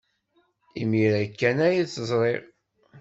[0.81, 2.43] Imir-a kan ay t-ẓriɣ.